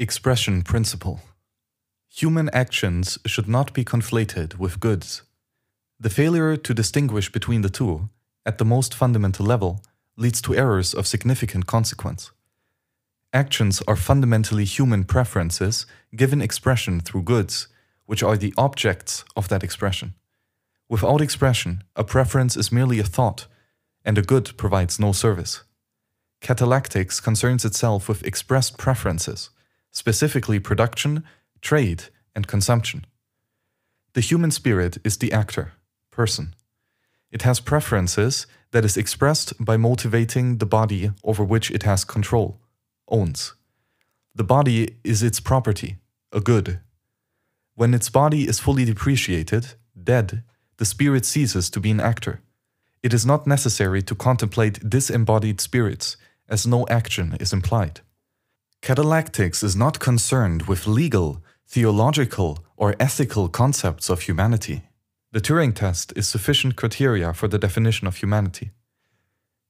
Expression 0.00 0.62
Principle 0.62 1.20
Human 2.12 2.50
actions 2.52 3.16
should 3.26 3.46
not 3.46 3.72
be 3.72 3.84
conflated 3.84 4.58
with 4.58 4.80
goods. 4.80 5.22
The 6.00 6.10
failure 6.10 6.56
to 6.56 6.74
distinguish 6.74 7.30
between 7.30 7.60
the 7.60 7.70
two, 7.70 8.08
at 8.44 8.58
the 8.58 8.64
most 8.64 8.92
fundamental 8.92 9.46
level, 9.46 9.84
leads 10.16 10.42
to 10.42 10.56
errors 10.56 10.94
of 10.94 11.06
significant 11.06 11.66
consequence. 11.66 12.32
Actions 13.32 13.82
are 13.86 13.94
fundamentally 13.94 14.64
human 14.64 15.04
preferences 15.04 15.86
given 16.16 16.42
expression 16.42 16.98
through 16.98 17.22
goods, 17.22 17.68
which 18.04 18.24
are 18.24 18.36
the 18.36 18.52
objects 18.56 19.24
of 19.36 19.46
that 19.46 19.62
expression. 19.62 20.14
Without 20.88 21.20
expression, 21.20 21.84
a 21.94 22.02
preference 22.02 22.56
is 22.56 22.72
merely 22.72 22.98
a 22.98 23.04
thought, 23.04 23.46
and 24.04 24.18
a 24.18 24.22
good 24.22 24.56
provides 24.56 24.98
no 24.98 25.12
service. 25.12 25.62
Catallactics 26.40 27.22
concerns 27.22 27.64
itself 27.64 28.08
with 28.08 28.26
expressed 28.26 28.76
preferences, 28.76 29.50
specifically 29.94 30.58
production, 30.58 31.24
trade, 31.62 32.04
and 32.34 32.46
consumption. 32.46 33.06
The 34.12 34.20
human 34.20 34.50
spirit 34.50 34.98
is 35.04 35.16
the 35.16 35.32
actor, 35.32 35.72
person. 36.10 36.54
It 37.30 37.42
has 37.42 37.60
preferences 37.60 38.46
that 38.72 38.84
is 38.84 38.96
expressed 38.96 39.52
by 39.64 39.76
motivating 39.76 40.58
the 40.58 40.66
body 40.66 41.12
over 41.22 41.42
which 41.42 41.70
it 41.70 41.84
has 41.84 42.04
control, 42.04 42.60
owns. 43.08 43.54
The 44.34 44.44
body 44.44 44.96
is 45.04 45.22
its 45.22 45.40
property, 45.40 45.96
a 46.32 46.40
good. 46.40 46.80
When 47.74 47.94
its 47.94 48.10
body 48.10 48.46
is 48.48 48.60
fully 48.60 48.84
depreciated, 48.84 49.74
dead, 50.00 50.42
the 50.76 50.84
spirit 50.84 51.24
ceases 51.24 51.70
to 51.70 51.80
be 51.80 51.90
an 51.92 52.00
actor. 52.00 52.40
It 53.02 53.14
is 53.14 53.24
not 53.24 53.46
necessary 53.46 54.02
to 54.02 54.14
contemplate 54.14 54.88
disembodied 54.88 55.60
spirits 55.60 56.16
as 56.48 56.66
no 56.66 56.84
action 56.88 57.36
is 57.38 57.52
implied. 57.52 58.00
Catallactics 58.84 59.64
is 59.64 59.74
not 59.74 59.98
concerned 59.98 60.68
with 60.68 60.86
legal, 60.86 61.42
theological, 61.66 62.62
or 62.76 62.94
ethical 63.00 63.48
concepts 63.48 64.10
of 64.10 64.20
humanity. 64.20 64.82
The 65.32 65.40
Turing 65.40 65.74
test 65.74 66.12
is 66.16 66.28
sufficient 66.28 66.76
criteria 66.76 67.32
for 67.32 67.48
the 67.48 67.58
definition 67.58 68.06
of 68.06 68.16
humanity. 68.16 68.72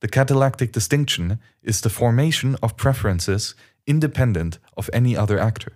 The 0.00 0.08
catallactic 0.08 0.72
distinction 0.72 1.38
is 1.62 1.80
the 1.80 1.90
formation 1.90 2.56
of 2.60 2.76
preferences 2.76 3.54
independent 3.86 4.58
of 4.76 4.90
any 4.92 5.16
other 5.16 5.38
actor. 5.38 5.74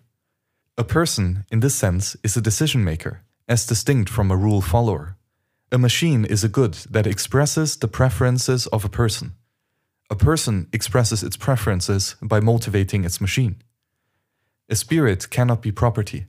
A 0.76 0.82
person, 0.82 1.44
in 1.48 1.60
this 1.60 1.76
sense, 1.76 2.16
is 2.24 2.36
a 2.36 2.40
decision 2.40 2.82
maker, 2.82 3.22
as 3.46 3.66
distinct 3.66 4.10
from 4.10 4.32
a 4.32 4.36
rule 4.36 4.62
follower. 4.62 5.16
A 5.70 5.78
machine 5.78 6.24
is 6.24 6.42
a 6.42 6.48
good 6.48 6.74
that 6.90 7.06
expresses 7.06 7.76
the 7.76 7.86
preferences 7.86 8.66
of 8.66 8.84
a 8.84 8.88
person. 8.88 9.34
A 10.10 10.16
person 10.16 10.68
expresses 10.72 11.22
its 11.22 11.36
preferences 11.36 12.16
by 12.22 12.40
motivating 12.40 13.04
its 13.04 13.20
machine. 13.20 13.56
A 14.70 14.74
spirit 14.74 15.28
cannot 15.28 15.60
be 15.60 15.70
property, 15.70 16.26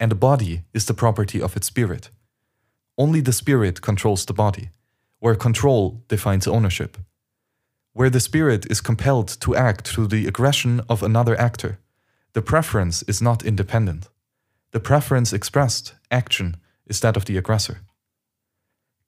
and 0.00 0.10
a 0.10 0.16
body 0.16 0.64
is 0.72 0.86
the 0.86 0.94
property 0.94 1.40
of 1.40 1.56
its 1.56 1.68
spirit. 1.68 2.10
Only 2.98 3.20
the 3.20 3.32
spirit 3.32 3.80
controls 3.80 4.24
the 4.24 4.32
body, 4.32 4.70
where 5.20 5.36
control 5.36 6.02
defines 6.08 6.48
ownership. 6.48 6.96
Where 7.92 8.10
the 8.10 8.18
spirit 8.18 8.66
is 8.68 8.80
compelled 8.80 9.28
to 9.42 9.54
act 9.54 9.86
through 9.86 10.08
the 10.08 10.26
aggression 10.26 10.80
of 10.88 11.02
another 11.02 11.38
actor, 11.38 11.78
the 12.32 12.42
preference 12.42 13.04
is 13.04 13.22
not 13.22 13.44
independent. 13.44 14.08
The 14.72 14.80
preference 14.80 15.32
expressed, 15.32 15.94
action, 16.10 16.56
is 16.86 16.98
that 17.00 17.16
of 17.16 17.26
the 17.26 17.36
aggressor. 17.36 17.82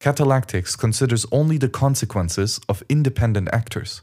Catallactics 0.00 0.78
considers 0.78 1.26
only 1.32 1.58
the 1.58 1.68
consequences 1.68 2.60
of 2.68 2.82
independent 2.88 3.48
actors. 3.52 4.02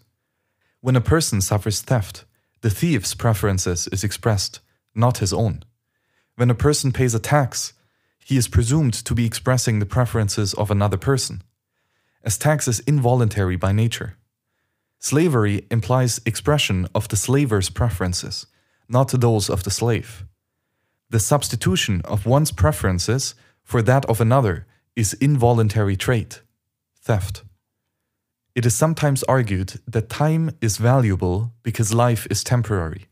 When 0.81 0.95
a 0.95 1.01
person 1.01 1.39
suffers 1.39 1.81
theft, 1.81 2.25
the 2.61 2.69
thief's 2.69 3.13
preferences 3.13 3.87
is 3.89 4.03
expressed, 4.03 4.59
not 4.95 5.19
his 5.19 5.33
own. 5.33 5.63
When 6.35 6.49
a 6.49 6.55
person 6.55 6.91
pays 6.91 7.13
a 7.13 7.19
tax, 7.19 7.73
he 8.25 8.37
is 8.37 8.47
presumed 8.47 8.93
to 8.93 9.13
be 9.13 9.25
expressing 9.25 9.79
the 9.79 9.85
preferences 9.85 10.53
of 10.53 10.71
another 10.71 10.97
person, 10.97 11.43
as 12.23 12.37
tax 12.37 12.67
is 12.67 12.79
involuntary 12.81 13.55
by 13.55 13.71
nature. 13.71 14.17
Slavery 14.99 15.65
implies 15.69 16.21
expression 16.25 16.87
of 16.95 17.09
the 17.09 17.17
slaver's 17.17 17.69
preferences, 17.69 18.47
not 18.87 19.09
those 19.11 19.49
of 19.49 19.63
the 19.63 19.71
slave. 19.71 20.25
The 21.09 21.19
substitution 21.19 22.01
of 22.05 22.25
one's 22.25 22.51
preferences 22.51 23.35
for 23.63 23.81
that 23.81 24.05
of 24.05 24.19
another 24.21 24.65
is 24.95 25.13
involuntary 25.13 25.95
trait, 25.95 26.41
theft. 27.01 27.43
It 28.55 28.65
is 28.65 28.75
sometimes 28.75 29.23
argued 29.23 29.81
that 29.87 30.09
time 30.09 30.51
is 30.61 30.77
valuable 30.77 31.53
because 31.63 31.93
life 31.93 32.27
is 32.29 32.43
temporary. 32.43 33.07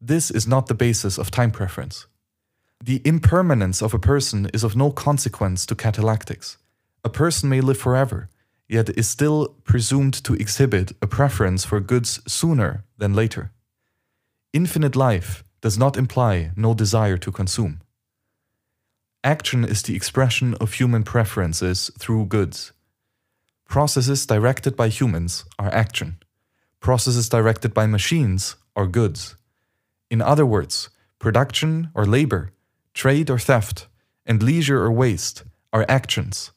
This 0.00 0.30
is 0.30 0.46
not 0.46 0.66
the 0.66 0.74
basis 0.74 1.16
of 1.16 1.30
time 1.30 1.50
preference. 1.50 2.06
The 2.84 3.00
impermanence 3.04 3.80
of 3.80 3.94
a 3.94 3.98
person 3.98 4.50
is 4.52 4.64
of 4.64 4.76
no 4.76 4.90
consequence 4.90 5.64
to 5.66 5.74
catallactics. 5.74 6.56
A 7.04 7.08
person 7.08 7.48
may 7.48 7.60
live 7.60 7.78
forever, 7.78 8.28
yet 8.68 8.90
is 8.98 9.08
still 9.08 9.54
presumed 9.64 10.14
to 10.24 10.34
exhibit 10.34 10.92
a 11.00 11.06
preference 11.06 11.64
for 11.64 11.80
goods 11.80 12.20
sooner 12.26 12.84
than 12.98 13.14
later. 13.14 13.52
Infinite 14.52 14.96
life 14.96 15.44
does 15.60 15.78
not 15.78 15.96
imply 15.96 16.50
no 16.56 16.74
desire 16.74 17.16
to 17.16 17.32
consume. 17.32 17.80
Action 19.24 19.64
is 19.64 19.82
the 19.82 19.94
expression 19.94 20.54
of 20.54 20.72
human 20.72 21.04
preferences 21.04 21.92
through 21.96 22.26
goods. 22.26 22.72
Processes 23.68 24.26
directed 24.26 24.74
by 24.76 24.88
humans 24.88 25.44
are 25.60 25.72
action. 25.72 26.16
Processes 26.80 27.28
directed 27.28 27.72
by 27.72 27.86
machines 27.86 28.56
are 28.74 28.88
goods. 28.88 29.36
In 30.10 30.20
other 30.20 30.44
words, 30.44 30.90
production 31.20 31.90
or 31.94 32.04
labor, 32.04 32.50
trade 32.94 33.30
or 33.30 33.38
theft, 33.38 33.86
and 34.26 34.42
leisure 34.42 34.82
or 34.82 34.90
waste 34.90 35.44
are 35.72 35.86
actions, 35.88 36.50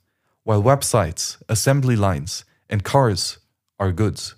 while 0.44 0.64
websites, 0.64 1.38
assembly 1.48 1.96
lines, 1.96 2.46
and 2.68 2.84
cars 2.84 3.38
are 3.80 3.92
goods. 3.92 4.34